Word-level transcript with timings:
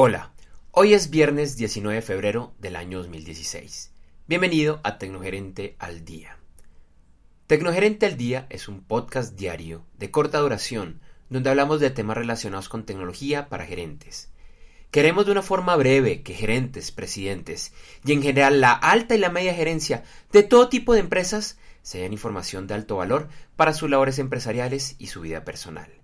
Hola, 0.00 0.30
hoy 0.70 0.94
es 0.94 1.10
viernes 1.10 1.56
19 1.56 1.96
de 1.96 2.02
febrero 2.02 2.54
del 2.60 2.76
año 2.76 2.98
2016. 2.98 3.90
Bienvenido 4.28 4.78
a 4.84 4.96
Tecnogerente 4.96 5.74
al 5.80 6.04
Día. 6.04 6.38
Tecnogerente 7.48 8.06
al 8.06 8.16
Día 8.16 8.46
es 8.48 8.68
un 8.68 8.84
podcast 8.84 9.34
diario 9.34 9.84
de 9.98 10.12
corta 10.12 10.38
duración 10.38 11.00
donde 11.30 11.50
hablamos 11.50 11.80
de 11.80 11.90
temas 11.90 12.16
relacionados 12.16 12.68
con 12.68 12.86
tecnología 12.86 13.48
para 13.48 13.66
gerentes. 13.66 14.30
Queremos 14.92 15.26
de 15.26 15.32
una 15.32 15.42
forma 15.42 15.74
breve 15.74 16.22
que 16.22 16.34
gerentes, 16.34 16.92
presidentes 16.92 17.72
y 18.04 18.12
en 18.12 18.22
general 18.22 18.60
la 18.60 18.74
alta 18.74 19.16
y 19.16 19.18
la 19.18 19.30
media 19.30 19.52
gerencia 19.52 20.04
de 20.30 20.44
todo 20.44 20.68
tipo 20.68 20.94
de 20.94 21.00
empresas 21.00 21.58
se 21.82 21.98
den 21.98 22.12
información 22.12 22.68
de 22.68 22.74
alto 22.74 22.94
valor 22.98 23.28
para 23.56 23.74
sus 23.74 23.90
labores 23.90 24.20
empresariales 24.20 24.94
y 25.00 25.08
su 25.08 25.22
vida 25.22 25.44
personal. 25.44 25.97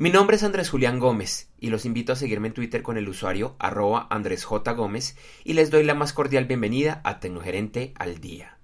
Mi 0.00 0.10
nombre 0.10 0.36
es 0.36 0.44
Andrés 0.44 0.70
Julián 0.70 1.00
Gómez 1.00 1.50
y 1.58 1.70
los 1.70 1.84
invito 1.84 2.12
a 2.12 2.16
seguirme 2.16 2.46
en 2.46 2.54
Twitter 2.54 2.84
con 2.84 2.98
el 2.98 3.08
usuario 3.08 3.56
arroba 3.58 4.06
Andrés 4.10 4.44
J. 4.44 4.72
Gómez 4.74 5.16
y 5.42 5.54
les 5.54 5.72
doy 5.72 5.82
la 5.82 5.94
más 5.94 6.12
cordial 6.12 6.44
bienvenida 6.44 7.00
a 7.02 7.18
Tecnogerente 7.18 7.94
al 7.98 8.20
Día. 8.20 8.58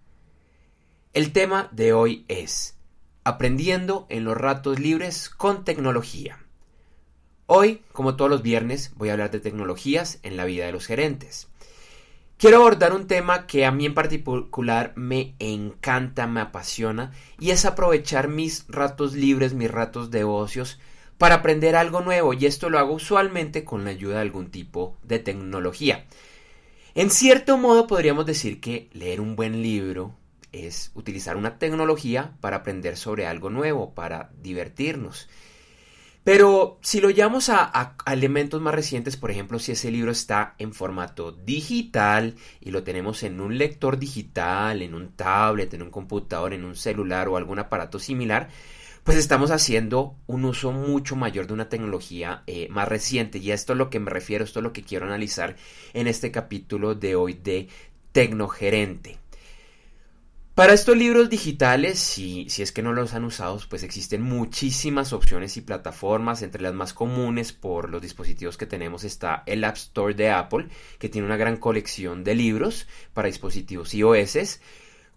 El 1.13 1.33
tema 1.33 1.69
de 1.73 1.93
hoy 1.93 2.25
es 2.29 2.79
Aprendiendo 3.25 4.07
en 4.11 4.23
los 4.23 4.37
ratos 4.37 4.79
libres 4.79 5.29
con 5.29 5.65
tecnología. 5.65 6.39
Hoy, 7.47 7.83
como 7.91 8.15
todos 8.15 8.31
los 8.31 8.43
viernes, 8.43 8.93
voy 8.95 9.09
a 9.09 9.15
hablar 9.15 9.33
de 9.33 9.41
tecnologías 9.41 10.21
en 10.23 10.37
la 10.37 10.45
vida 10.45 10.67
de 10.67 10.73
los 10.73 10.87
gerentes. 10.87 11.49
Quiero 12.39 12.59
abordar 12.59 12.93
un 12.93 13.09
tema 13.09 13.49
que 13.49 13.67
a 13.67 13.73
mí 13.73 13.87
en 13.87 13.95
particular 13.95 14.93
me 14.95 15.35
encanta, 15.41 16.29
me 16.29 16.43
apasiona, 16.43 17.11
y 17.41 17.51
es 17.51 17.65
aprovechar 17.65 18.29
mis 18.29 18.67
ratos 18.69 19.15
libres, 19.15 19.53
mis 19.53 19.71
ratos 19.71 20.13
de 20.13 20.23
ocios, 20.23 20.79
para 21.19 21.37
aprender 21.37 21.77
algo 21.77 22.01
nuevo 22.01 22.35
y 22.35 22.47
esto 22.47 22.71
lo 22.71 22.79
hago 22.79 22.95
usualmente 22.95 23.65
con 23.65 23.85
la 23.85 23.91
ayuda 23.91 24.17
de 24.17 24.23
algún 24.23 24.51
tipo 24.51 24.97
de 25.03 25.19
tecnología. 25.19 26.07
En 26.95 27.11
cierto 27.11 27.59
modo 27.59 27.87
podríamos 27.87 28.27
decir 28.27 28.61
que 28.61 28.89
leer 28.93 29.21
un 29.21 29.37
buen 29.37 29.63
libro 29.63 30.15
es 30.53 30.93
utilizar 30.95 31.37
una 31.37 31.59
tecnología 31.59 32.33
para 32.41 32.59
aprender 32.59 32.97
sobre 32.97 33.27
algo 33.27 33.51
nuevo, 33.51 33.95
para 33.95 34.31
divertirnos. 34.41 35.29
Pero 36.25 36.79
si 36.81 37.03
lo 37.03 37.11
llevamos 37.11 37.51
a, 37.51 37.97
elementos 38.07 38.61
más 38.63 38.75
recientes, 38.75 39.19
por 39.19 39.31
ejemplo, 39.31 39.59
si 39.59 39.73
ese 39.73 39.91
libro 39.91 40.11
está 40.11 40.55
en 40.59 40.73
formato 40.73 41.33
digital 41.33 42.37
y 42.63 42.71
lo 42.71 42.83
tenemos 42.83 43.23
en 43.25 43.41
un 43.41 43.59
lector 43.59 43.99
digital, 43.99 44.81
en 44.81 44.95
un 44.95 45.13
tablet, 45.13 45.75
en 45.75 45.83
un 45.83 45.91
computador, 45.91 46.55
en 46.55 46.65
un 46.65 46.77
celular 46.77 47.29
o 47.29 47.37
algún 47.37 47.59
aparato 47.59 47.99
similar, 47.99 48.49
pues 49.05 49.19
estamos 49.19 49.51
haciendo 49.51 50.17
un 50.27 50.47
uso 50.47 50.73
mucho 50.73 51.15
mayor 51.15 51.47
de 51.47 51.53
una 51.53 51.69
tecnología 51.69 52.43
eh, 52.47 52.69
más 52.71 52.89
reciente. 52.89 53.39
Y 53.39 53.53
esto 53.53 53.75
es 53.75 53.79
lo 53.79 53.91
que 53.91 54.01
me 54.01 54.11
refiero, 54.11 54.45
esto 54.45 54.61
es 54.61 54.65
lo 54.65 54.73
que 54.73 54.83
quiero 54.83 55.05
analizar 55.07 55.57
en 55.93 56.07
este 56.07 56.31
capítulo 56.31 56.95
de 56.95 57.15
hoy 57.15 57.35
de 57.35 57.69
Tecnogerente. 58.13 59.19
Para 60.55 60.73
estos 60.73 60.97
libros 60.97 61.29
digitales, 61.29 61.99
si, 61.99 62.49
si 62.49 62.63
es 62.63 62.71
que 62.71 62.81
no 62.81 62.93
los 62.93 63.13
han 63.13 63.25
usado, 63.25 63.61
pues 63.69 63.83
existen 63.83 64.23
muchísimas 64.23 65.13
opciones 65.13 65.57
y 65.57 65.63
plataformas. 65.63 66.43
Entre 66.43 66.63
las 66.63 66.73
más 66.73 66.95
comunes 66.95 67.53
por 67.53 67.91
los 67.91 68.01
dispositivos 68.01 68.57
que 68.57 68.65
tenemos 68.65 69.05
está 69.05 69.43
el 69.47 69.65
App 69.65 69.77
Store 69.77 70.15
de 70.15 70.31
Apple, 70.31 70.69
que 70.99 71.09
tiene 71.11 71.27
una 71.27 71.37
gran 71.37 71.57
colección 71.57 72.25
de 72.25 72.37
libros 72.37 72.87
para 73.13 73.27
dispositivos 73.27 73.93
iOS. 73.93 74.61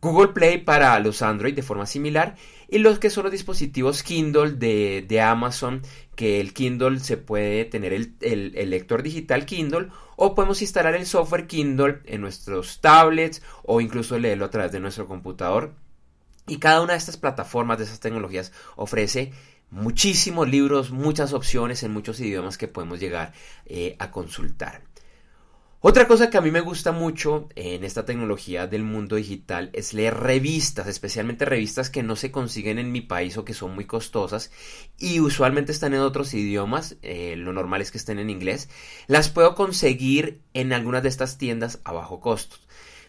Google 0.01 0.29
Play 0.29 0.59
para 0.59 0.99
los 0.99 1.21
Android 1.21 1.55
de 1.55 1.63
forma 1.63 1.85
similar 1.85 2.35
y 2.67 2.79
los 2.79 2.99
que 2.99 3.09
son 3.09 3.23
los 3.23 3.31
dispositivos 3.31 4.03
Kindle 4.03 4.51
de, 4.51 5.21
Amazon 5.21 5.81
que 6.15 6.39
el 6.39 6.53
Kindle 6.53 6.99
se 6.99 7.17
puede 7.17 7.65
tener 7.65 7.93
el, 7.93 8.69
lector 8.69 9.03
digital 9.03 9.45
Kindle 9.45 9.89
o 10.15 10.35
podemos 10.35 10.61
instalar 10.61 10.95
el 10.95 11.05
software 11.05 11.47
Kindle 11.47 12.01
en 12.05 12.21
nuestros 12.21 12.79
tablets 12.81 13.41
o 13.63 13.81
incluso 13.81 14.19
leerlo 14.19 14.45
a 14.45 14.51
través 14.51 14.71
de 14.71 14.79
nuestro 14.79 15.07
computador 15.07 15.73
y 16.47 16.57
cada 16.57 16.81
una 16.81 16.93
de 16.93 16.99
estas 16.99 17.17
plataformas 17.17 17.77
de 17.77 17.85
esas 17.85 17.99
tecnologías 17.99 18.51
ofrece 18.75 19.33
muchísimos 19.69 20.47
libros, 20.47 20.91
muchas 20.91 21.33
opciones 21.33 21.83
en 21.83 21.91
muchos 21.91 22.19
idiomas 22.19 22.57
que 22.57 22.67
podemos 22.67 22.99
llegar 22.99 23.33
eh, 23.65 23.95
a 23.99 24.11
consultar. 24.11 24.81
Otra 25.89 26.05
cosa 26.05 26.29
que 26.29 26.37
a 26.37 26.41
mí 26.41 26.51
me 26.51 26.59
gusta 26.59 26.91
mucho 26.91 27.47
en 27.55 27.85
esta 27.85 28.03
tecnología 28.03 28.67
del 28.67 28.83
mundo 28.83 29.15
digital 29.15 29.69
es 29.71 29.93
leer 29.93 30.15
revistas, 30.15 30.85
especialmente 30.85 31.45
revistas 31.45 31.89
que 31.89 32.03
no 32.03 32.17
se 32.17 32.29
consiguen 32.29 32.77
en 32.77 32.91
mi 32.91 32.99
país 32.99 33.37
o 33.37 33.45
que 33.45 33.53
son 33.53 33.73
muy 33.73 33.85
costosas 33.85 34.51
y 34.97 35.21
usualmente 35.21 35.71
están 35.71 35.93
en 35.93 36.01
otros 36.01 36.33
idiomas, 36.33 36.97
eh, 37.03 37.37
lo 37.37 37.53
normal 37.53 37.81
es 37.81 37.91
que 37.91 37.99
estén 37.99 38.19
en 38.19 38.29
inglés, 38.29 38.67
las 39.07 39.29
puedo 39.29 39.55
conseguir 39.55 40.41
en 40.53 40.73
algunas 40.73 41.03
de 41.03 41.09
estas 41.09 41.37
tiendas 41.37 41.79
a 41.85 41.93
bajo 41.93 42.19
costo. 42.19 42.57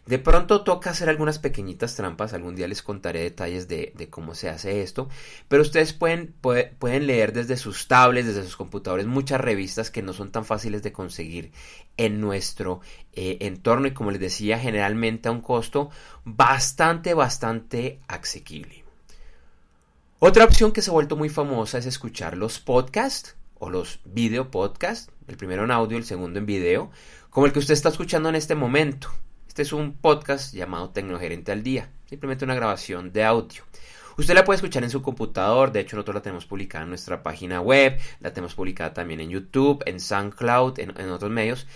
De 0.09 0.19
pronto 0.19 0.63
toca 0.63 0.89
hacer 0.89 1.11
algunas 1.11 1.39
pequeñitas 1.39 1.95
trampas, 1.95 2.33
algún 2.33 2.57
día 2.57 2.67
les 2.67 2.83
contaré 2.83 3.21
detalles 3.21 3.69
de, 3.69 4.09
cómo 4.09 4.35
se 4.35 4.49
hace 4.49 4.81
esto, 4.81 5.11
pero 5.49 5.61
ustedes 5.61 5.93
pueden, 5.93 6.35
pueden 6.79 7.07
leer 7.07 7.35
desde 7.35 7.59
sus 7.59 7.89
tablets, 7.89 8.27
desde 8.27 8.45
sus 8.45 8.57
computadores, 8.57 9.05
muchas 9.05 9.39
revistas 9.39 9.91
que 9.91 10.01
no 10.01 10.15
son 10.15 10.33
tan 10.33 10.47
fáciles 10.47 10.83
de 10.83 10.93
conseguir 10.93 11.53
en 11.99 12.23
nuestro 12.23 12.81
eh, 13.13 13.37
entorno 13.41 13.87
y 13.87 13.93
como 13.93 14.11
les 14.11 14.21
decía, 14.21 14.59
generalmente 14.59 15.29
a 15.29 15.33
un 15.33 15.43
costo 15.43 15.91
bastante, 16.25 17.13
bastante 17.13 18.01
asequible. 18.09 18.85
Otra 20.21 20.47
opción 20.47 20.73
que 20.73 20.81
se 20.81 20.89
ha 20.89 20.95
vuelto 20.95 21.17
muy 21.17 21.29
famosa 21.29 21.77
es 21.77 21.85
escuchar 21.85 22.35
los 22.35 22.61
podcasts 22.61 23.37
o 23.59 23.69
los 23.69 24.01
video 24.07 24.51
podcasts, 24.51 25.13
el 25.27 25.37
primero 25.37 25.65
en 25.65 25.71
audio, 25.71 25.99
el 25.99 26.05
segundo 26.05 26.39
en 26.39 26.47
video, 26.47 26.91
como 27.29 27.45
el 27.45 27.53
que 27.53 27.59
usted 27.59 27.75
está 27.75 27.91
escuchando 27.91 28.31
en 28.31 28.37
este 28.37 28.55
momento. 28.55 29.11
Este 29.59 29.67
es 29.67 29.73
un 29.73 29.95
podcast 29.95 30.55
llamado 30.55 30.91
Tecnogerente 30.91 31.51
al 31.51 31.65
Día, 31.65 31.91
simplemente 32.07 32.45
una 32.45 32.55
grabación 32.55 33.13
de 33.13 33.25
audio. 33.25 33.65
Usted 34.17 34.33
la 34.33 34.45
puede 34.45 34.59
escuchar 34.59 34.85
en 34.85 34.91
su 34.91 35.03
computador, 35.03 35.73
de 35.73 35.81
hecho 35.81 35.97
nosotros 35.97 36.15
la 36.15 36.23
tenemos 36.23 36.47
publicada 36.47 36.85
en 36.85 36.91
nuestra 36.91 37.25
página 37.25 37.61
web, 37.61 37.99
la 38.21 38.33
tenemos 38.33 38.55
publicada 38.55 38.95
también 38.95 39.19
en 39.19 39.31
YouTube, 39.31 39.83
en 39.85 39.99
SoundCloud, 39.99 40.79
en, 40.79 40.95
en 40.97 41.11
otros 41.11 41.33
medios. 41.33 41.67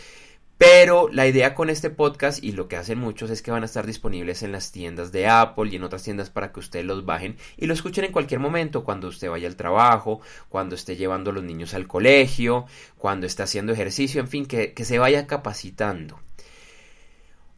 Pero 0.59 1.09
la 1.09 1.27
idea 1.27 1.57
con 1.57 1.71
este 1.71 1.91
podcast 1.91 2.45
y 2.45 2.53
lo 2.53 2.69
que 2.69 2.77
hacen 2.77 3.01
muchos 3.01 3.31
es 3.31 3.43
que 3.43 3.51
van 3.51 3.65
a 3.65 3.67
estar 3.67 3.85
disponibles 3.85 4.45
en 4.45 4.53
las 4.53 4.71
tiendas 4.71 5.11
de 5.11 5.27
Apple 5.27 5.69
y 5.73 5.75
en 5.75 5.83
otras 5.83 6.05
tiendas 6.05 6.31
para 6.31 6.53
que 6.53 6.61
ustedes 6.61 6.85
los 6.85 7.05
bajen 7.05 7.37
y 7.57 7.67
lo 7.67 7.75
escuchen 7.75 8.05
en 8.05 8.13
cualquier 8.13 8.39
momento, 8.39 8.85
cuando 8.85 9.09
usted 9.09 9.29
vaya 9.29 9.49
al 9.49 9.57
trabajo, 9.57 10.21
cuando 10.49 10.77
esté 10.77 10.95
llevando 10.95 11.31
a 11.31 11.35
los 11.35 11.43
niños 11.43 11.75
al 11.75 11.89
colegio, 11.89 12.65
cuando 12.97 13.27
esté 13.27 13.43
haciendo 13.43 13.73
ejercicio, 13.73 14.21
en 14.21 14.29
fin, 14.29 14.47
que, 14.47 14.73
que 14.73 14.85
se 14.85 15.01
vaya 15.01 15.27
capacitando. 15.27 16.21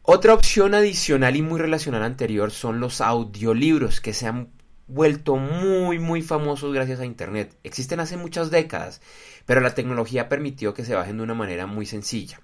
Otra 0.07 0.35
opción 0.35 0.75
adicional 0.75 1.35
y 1.35 1.41
muy 1.41 1.59
relacionada 1.59 2.05
anterior 2.05 2.51
son 2.51 2.79
los 2.79 3.01
audiolibros 3.01 4.01
que 4.01 4.13
se 4.13 4.27
han 4.27 4.49
vuelto 4.85 5.35
muy 5.35 5.97
muy 5.97 6.21
famosos 6.21 6.71
gracias 6.71 6.99
a 6.99 7.07
internet. 7.07 7.57
Existen 7.63 7.99
hace 7.99 8.15
muchas 8.15 8.51
décadas, 8.51 9.01
pero 9.47 9.61
la 9.61 9.73
tecnología 9.73 10.29
permitió 10.29 10.75
que 10.75 10.85
se 10.85 10.93
bajen 10.93 11.17
de 11.17 11.23
una 11.23 11.33
manera 11.33 11.65
muy 11.65 11.87
sencilla. 11.87 12.39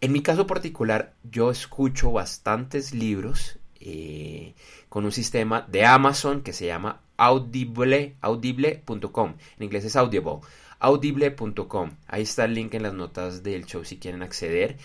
En 0.00 0.12
mi 0.12 0.22
caso 0.22 0.46
particular, 0.46 1.12
yo 1.30 1.50
escucho 1.50 2.10
bastantes 2.10 2.94
libros 2.94 3.58
eh, 3.80 4.54
con 4.88 5.04
un 5.04 5.12
sistema 5.12 5.66
de 5.68 5.84
Amazon 5.84 6.40
que 6.40 6.54
se 6.54 6.64
llama 6.64 7.02
audible, 7.18 8.16
audible.com. 8.22 9.34
En 9.58 9.62
inglés 9.62 9.84
es 9.84 9.96
audible. 9.96 10.38
Audible.com. 10.78 11.90
Ahí 12.08 12.22
está 12.22 12.46
el 12.46 12.54
link 12.54 12.72
en 12.72 12.82
las 12.82 12.94
notas 12.94 13.42
del 13.42 13.66
show 13.66 13.84
si 13.84 13.98
quieren 13.98 14.22
acceder. 14.22 14.78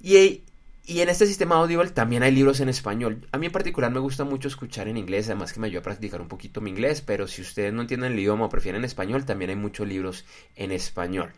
Y 0.00 0.44
y 0.84 1.00
en 1.00 1.08
este 1.08 1.26
sistema 1.26 1.56
Audible 1.56 1.90
también 1.90 2.22
hay 2.24 2.32
libros 2.32 2.60
en 2.60 2.68
español. 2.68 3.26
A 3.30 3.38
mí 3.38 3.46
en 3.46 3.52
particular 3.52 3.92
me 3.92 4.00
gusta 4.00 4.24
mucho 4.24 4.48
escuchar 4.48 4.88
en 4.88 4.96
inglés, 4.96 5.26
además 5.26 5.52
que 5.52 5.60
me 5.60 5.68
ayuda 5.68 5.80
a 5.80 5.84
practicar 5.84 6.20
un 6.20 6.28
poquito 6.28 6.60
mi 6.60 6.70
inglés, 6.70 7.02
pero 7.02 7.28
si 7.28 7.40
ustedes 7.40 7.72
no 7.72 7.82
entienden 7.82 8.12
el 8.12 8.18
idioma 8.18 8.46
o 8.46 8.48
prefieren 8.48 8.84
español, 8.84 9.24
también 9.24 9.50
hay 9.50 9.56
muchos 9.56 9.86
libros 9.86 10.24
en 10.56 10.72
español. 10.72 11.32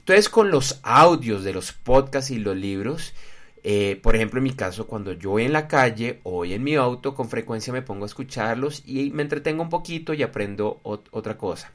Entonces 0.00 0.28
con 0.28 0.50
los 0.50 0.80
audios 0.82 1.44
de 1.44 1.54
los 1.54 1.72
podcasts 1.72 2.30
y 2.30 2.38
los 2.38 2.56
libros, 2.56 3.14
eh, 3.62 3.98
por 4.02 4.16
ejemplo 4.16 4.38
en 4.38 4.44
mi 4.44 4.52
caso, 4.52 4.86
cuando 4.86 5.14
yo 5.14 5.30
voy 5.30 5.44
en 5.44 5.54
la 5.54 5.66
calle 5.66 6.20
o 6.22 6.32
voy 6.32 6.52
en 6.52 6.62
mi 6.62 6.74
auto, 6.74 7.14
con 7.14 7.30
frecuencia 7.30 7.72
me 7.72 7.80
pongo 7.80 8.04
a 8.04 8.06
escucharlos 8.06 8.82
y 8.84 9.10
me 9.12 9.22
entretengo 9.22 9.62
un 9.62 9.70
poquito 9.70 10.12
y 10.12 10.22
aprendo 10.22 10.80
otra 10.82 11.38
cosa. 11.38 11.72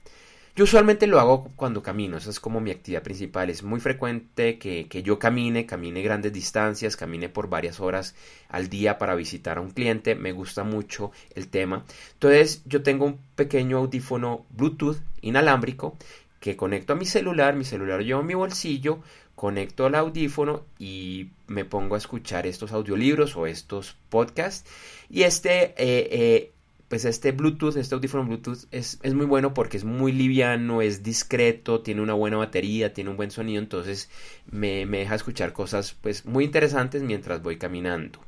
Yo 0.60 0.66
usualmente 0.66 1.08
lo 1.08 1.22
hago 1.22 1.54
cuando 1.56 1.82
camino, 1.82 2.18
esa 2.18 2.30
es 2.30 2.42
como 2.42 2.60
mi 2.60 2.70
actividad 2.70 3.02
principal. 3.02 3.50
Es 3.50 3.64
muy 3.64 3.80
frecuente 3.80 4.60
que, 4.60 5.04
yo 5.06 5.18
camine, 5.18 5.66
camine 5.66 6.02
grandes 6.02 6.34
distancias, 6.34 6.98
camine 6.98 7.30
por 7.30 7.48
varias 7.48 7.80
horas 7.80 8.14
al 8.50 8.68
día 8.68 8.98
para 8.98 9.16
visitar 9.16 9.58
a 9.58 9.62
un 9.62 9.70
cliente. 9.70 10.16
Me 10.16 10.34
gusta 10.34 10.66
mucho 10.66 11.14
el 11.34 11.48
tema. 11.48 11.86
Entonces 12.12 12.62
yo 12.66 12.84
tengo 12.84 13.06
un 13.06 13.20
pequeño 13.38 13.78
audífono 13.78 14.46
Bluetooth 14.50 14.98
inalámbrico 15.22 15.96
que 16.42 16.58
conecto 16.58 16.92
a 16.92 16.98
mi 16.98 17.06
celular, 17.06 17.56
mi 17.56 17.64
celular 17.64 18.04
llevo 18.04 18.20
en 18.20 18.28
mi 18.28 18.34
bolsillo, 18.34 19.00
conecto 19.36 19.86
al 19.86 19.96
audífono 19.96 20.66
y 20.78 21.30
me 21.48 21.64
pongo 21.64 21.96
a 21.96 22.00
escuchar 22.00 22.46
estos 22.46 22.74
audiolibros 22.74 23.38
o 23.38 23.48
estos 23.48 23.96
podcasts. 24.10 24.70
Y 25.10 25.24
este 25.24 25.68
eh, 25.78 26.10
eh, 26.12 26.52
pues 26.90 27.06
este 27.06 27.32
Bluetooth, 27.32 27.78
este 27.78 27.96
audífono 27.96 28.26
Bluetooth 28.26 28.66
es, 28.72 29.00
es, 29.04 29.14
muy 29.14 29.28
bueno 29.28 29.54
porque 29.54 29.78
es 29.78 29.84
muy 29.84 30.12
liviano, 30.12 30.82
es 30.82 31.04
discreto, 31.04 31.82
tiene 31.82 32.02
una 32.02 32.16
buena 32.16 32.38
batería, 32.38 32.94
tiene 32.94 33.12
un 33.12 33.18
buen 33.18 33.30
sonido, 33.32 33.62
entonces 33.62 34.10
me, 34.50 34.88
me 34.88 35.00
deja 35.00 35.16
escuchar 35.16 35.54
cosas 35.54 35.96
pues 36.02 36.26
muy 36.26 36.44
interesantes 36.44 37.04
mientras 37.04 37.44
voy 37.44 37.58
caminando. 37.58 38.20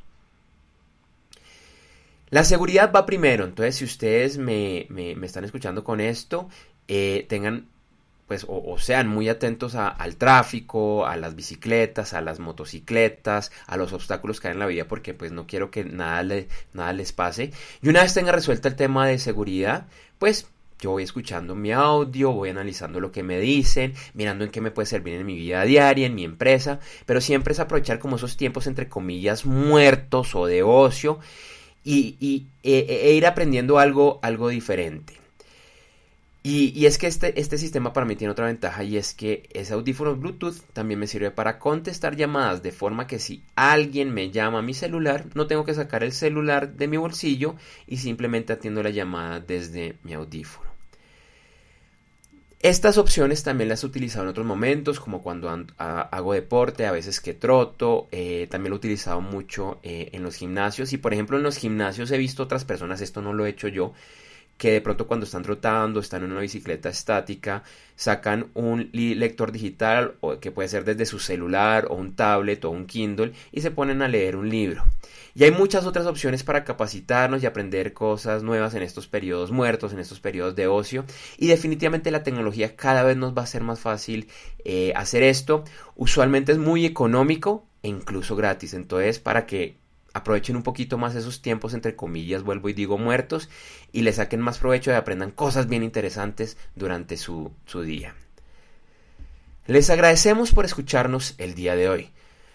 La 2.29 2.43
seguridad 2.43 2.93
va 2.95 3.05
primero, 3.05 3.43
entonces 3.45 3.75
si 3.75 3.83
ustedes 3.83 4.37
me, 4.37 4.85
me, 4.89 5.13
están 5.25 5.43
escuchando 5.43 5.83
con 5.83 5.99
esto, 5.99 6.47
eh, 6.87 7.25
tengan 7.27 7.65
pues 8.31 8.45
o, 8.47 8.77
sean 8.79 9.09
muy 9.09 9.27
atentos 9.27 9.75
al 9.75 10.15
tráfico, 10.15 11.05
a 11.05 11.17
las 11.17 11.35
bicicletas, 11.35 12.13
a 12.13 12.21
las 12.21 12.39
motocicletas, 12.39 13.51
a 13.67 13.75
los 13.75 13.91
obstáculos 13.91 14.39
que 14.39 14.47
hay 14.47 14.53
en 14.53 14.59
la 14.59 14.67
vida, 14.67 14.87
porque 14.87 15.13
pues 15.13 15.33
no 15.33 15.47
quiero 15.47 15.69
que 15.69 15.83
nada, 15.83 16.23
nada 16.71 16.93
les 16.93 17.11
pase. 17.11 17.51
Y 17.81 17.89
una 17.89 18.03
vez 18.03 18.13
tenga 18.13 18.31
resuelto 18.31 18.69
el 18.69 18.77
tema 18.77 19.05
de 19.05 19.19
seguridad, 19.19 19.87
pues 20.17 20.47
yo 20.79 20.91
voy 20.91 21.03
escuchando 21.03 21.55
mi 21.55 21.73
audio, 21.73 22.31
voy 22.31 22.47
analizando 22.47 23.01
lo 23.01 23.11
que 23.11 23.21
me 23.21 23.37
dicen, 23.37 23.95
mirando 24.13 24.45
en 24.45 24.51
qué 24.51 24.61
me 24.61 24.71
puede 24.71 24.85
servir 24.85 25.15
en 25.15 25.25
mi 25.25 25.35
vida 25.35 25.65
diaria, 25.65 26.05
en 26.05 26.15
mi 26.15 26.23
empresa, 26.23 26.79
pero 27.05 27.19
siempre 27.19 27.51
es 27.51 27.59
aprovechar 27.59 27.99
como 27.99 28.15
esos 28.15 28.37
tiempos 28.37 28.65
entre 28.65 28.87
comillas 28.87 29.45
muertos 29.45 30.35
o 30.35 30.45
de 30.45 30.63
ocio 30.63 31.19
y, 31.83 32.47
e, 32.63 33.09
e 33.09 33.11
ir 33.11 33.25
aprendiendo 33.25 33.77
algo, 33.77 34.21
algo 34.21 34.47
diferente. 34.47 35.19
Y, 36.43 36.87
es 36.87 36.97
que 36.97 37.05
este, 37.05 37.39
este 37.39 37.59
sistema 37.59 37.93
para 37.93 38.07
mí 38.07 38.15
tiene 38.15 38.31
otra 38.31 38.47
ventaja 38.47 38.83
y 38.83 38.97
es 38.97 39.13
que 39.13 39.47
ese 39.53 39.75
audífono 39.75 40.15
Bluetooth 40.15 40.55
también 40.73 40.99
me 40.99 41.05
sirve 41.05 41.29
para 41.29 41.59
contestar 41.59 42.15
llamadas 42.15 42.63
de 42.63 42.71
forma 42.71 43.05
que 43.05 43.19
si 43.19 43.43
alguien 43.55 44.11
me 44.11 44.31
llama 44.31 44.59
a 44.59 44.63
mi 44.63 44.73
celular, 44.73 45.27
no 45.35 45.45
tengo 45.45 45.65
que 45.65 45.75
sacar 45.75 46.03
el 46.03 46.13
celular 46.13 46.73
de 46.73 46.87
mi 46.87 46.97
bolsillo 46.97 47.55
y 47.85 47.97
simplemente 47.97 48.53
atiendo 48.53 48.81
la 48.81 48.89
llamada 48.89 49.39
desde 49.39 49.97
mi 50.01 50.13
audífono. 50.13 50.71
Estas 52.59 52.97
opciones 52.97 53.43
también 53.43 53.69
las 53.69 53.83
he 53.83 53.87
utilizado 53.87 54.23
en 54.23 54.29
otros 54.29 54.45
momentos, 54.45 54.99
como 54.99 55.21
cuando 55.21 55.49
hago 55.77 56.33
deporte, 56.33 56.87
a 56.87 56.91
veces 56.91 57.19
que 57.19 57.33
troto, 57.33 58.07
eh, 58.11 58.47
también 58.49 58.71
lo 58.71 58.75
he 58.75 58.77
utilizado 58.77 59.21
mucho 59.21 59.79
eh, 59.83 60.09
en 60.13 60.23
los 60.23 60.35
gimnasios 60.35 60.93
y 60.93 60.97
por 60.97 61.13
ejemplo 61.13 61.37
en 61.37 61.43
los 61.43 61.57
gimnasios 61.57 62.11
he 62.11 62.17
visto 62.17 62.43
otras 62.43 62.65
personas, 62.65 63.01
esto 63.01 63.21
no 63.21 63.33
lo 63.33 63.45
he 63.45 63.49
hecho 63.49 63.67
yo, 63.67 63.93
que 64.61 64.73
de 64.73 64.81
pronto 64.81 65.07
cuando 65.07 65.25
están 65.25 65.41
trotando, 65.41 65.99
están 65.99 66.23
en 66.23 66.33
una 66.33 66.41
bicicleta 66.41 66.87
estática, 66.87 67.63
sacan 67.95 68.51
un 68.53 68.91
lector 68.93 69.51
digital 69.51 70.17
o 70.19 70.39
que 70.39 70.51
puede 70.51 70.69
ser 70.69 70.85
desde 70.85 71.07
su 71.07 71.17
celular 71.17 71.87
o 71.89 71.95
un 71.95 72.15
tablet 72.15 72.63
o 72.65 72.69
un 72.69 72.85
Kindle 72.85 73.31
y 73.51 73.61
se 73.61 73.71
ponen 73.71 74.03
a 74.03 74.07
leer 74.07 74.35
un 74.35 74.49
libro. 74.49 74.83
Y 75.33 75.45
hay 75.45 75.51
muchas 75.51 75.87
otras 75.87 76.05
opciones 76.05 76.43
para 76.43 76.63
capacitarnos 76.63 77.41
y 77.41 77.47
aprender 77.47 77.93
cosas 77.93 78.43
nuevas 78.43 78.75
en 78.75 78.83
estos 78.83 79.07
periodos 79.07 79.49
muertos, 79.49 79.93
en 79.93 79.99
estos 79.99 80.19
periodos 80.19 80.55
de 80.55 80.67
ocio. 80.67 81.05
Y 81.39 81.47
definitivamente 81.47 82.11
la 82.11 82.21
tecnología 82.21 82.75
cada 82.75 83.01
vez 83.01 83.17
nos 83.17 83.35
va 83.35 83.41
a 83.41 83.47
ser 83.47 83.63
más 83.63 83.79
fácil 83.79 84.27
eh, 84.63 84.93
hacer 84.95 85.23
esto. 85.23 85.63
Usualmente 85.95 86.51
es 86.51 86.59
muy 86.59 86.85
económico 86.85 87.65
e 87.81 87.87
incluso 87.87 88.35
gratis. 88.35 88.75
Entonces, 88.75 89.17
para 89.17 89.47
que 89.47 89.80
aprovechen 90.13 90.55
un 90.55 90.63
poquito 90.63 90.97
más 90.97 91.15
esos 91.15 91.41
tiempos, 91.41 91.73
entre 91.73 91.95
comillas, 91.95 92.43
vuelvo 92.43 92.69
y 92.69 92.73
digo 92.73 92.97
muertos, 92.97 93.49
y 93.91 94.01
le 94.01 94.13
saquen 94.13 94.39
más 94.41 94.57
provecho 94.57 94.91
y 94.91 94.95
aprendan 94.95 95.31
cosas 95.31 95.67
bien 95.67 95.83
interesantes 95.83 96.57
durante 96.75 97.17
su, 97.17 97.51
su 97.65 97.81
día. 97.81 98.15
Les 99.67 99.89
agradecemos 99.89 100.53
por 100.53 100.65
escucharnos 100.65 101.35
el 101.37 101.55
día 101.55 101.75
de 101.75 101.89
hoy. 101.89 102.09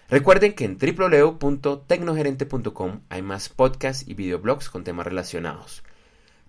Recuerden 0.09 0.53
que 0.53 0.65
en 0.65 0.77
www.tecnogerente.com 0.77 3.01
hay 3.09 3.21
más 3.21 3.49
podcasts 3.49 4.07
y 4.07 4.13
videoblogs 4.13 4.69
con 4.69 4.83
temas 4.83 5.05
relacionados. 5.05 5.83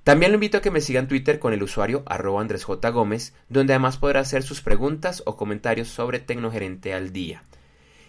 También 0.04 0.32
lo 0.32 0.37
invito 0.37 0.58
a 0.58 0.61
que 0.61 0.70
me 0.70 0.81
sigan 0.81 1.08
Twitter 1.08 1.38
con 1.38 1.52
el 1.52 1.62
usuario 1.62 2.02
arroba 2.06 2.40
Andrés 2.40 2.64
J. 2.64 2.88
Gómez, 2.90 3.34
donde 3.49 3.75
además 3.75 3.99
podrá 3.99 4.20
hacer 4.20 4.43
sus 4.43 4.62
preguntas 4.62 5.22
o 5.26 5.37
comentarios 5.37 5.88
sobre 5.88 6.19
Tecnogerente 6.19 6.94
al 6.94 7.12
día. 7.12 7.43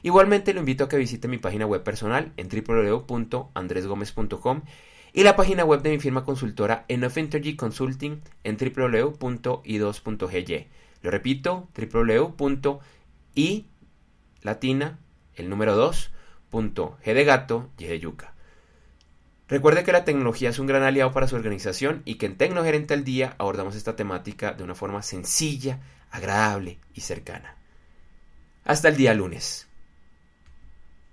Igualmente 0.02 0.54
lo 0.54 0.60
invito 0.60 0.84
a 0.84 0.90
que 0.90 0.98
visite 0.98 1.28
mi 1.28 1.38
página 1.38 1.66
web 1.66 1.84
personal 1.84 2.34
en 2.38 2.50
www.andresgomez.com 2.50 4.62
y 5.12 5.24
la 5.24 5.36
página 5.36 5.66
web 5.66 5.82
de 5.82 5.90
mi 5.92 6.00
firma 6.00 6.24
consultora 6.24 6.86
Enough 6.88 7.18
Energy 7.18 7.56
Consulting 7.56 8.22
en 8.44 8.58
www.i2.gy. 8.58 10.68
Lo 11.02 11.12
repito, 11.12 11.68
www.i 11.76 13.66
latina, 14.42 15.00
el 15.36 15.50
número 15.50 15.76
2, 15.76 16.12
G 16.52 17.14
de 17.14 17.24
gato, 17.24 17.70
Y 17.78 17.86
de 17.86 18.00
yuca. 18.00 18.34
Recuerde 19.48 19.84
que 19.84 19.92
la 19.92 20.06
tecnología 20.06 20.50
es 20.50 20.60
un 20.60 20.68
gran 20.68 20.84
aliado 20.84 21.12
para 21.12 21.28
su 21.28 21.36
organización 21.36 22.04
y 22.06 22.16
que 22.16 22.28
en 22.28 22.38
Tecnogerente 22.38 22.94
al 22.94 23.04
Día 23.04 23.36
abordamos 23.40 23.76
esta 23.76 23.96
temática 23.96 24.54
de 24.54 24.64
una 24.64 24.76
forma 24.76 25.02
sencilla, 25.02 25.80
agradable 26.12 26.78
y 26.94 27.02
cercana. 27.02 27.56
Hasta 28.64 28.90
el 28.90 28.98
día 28.98 29.16
lunes. 29.16 29.69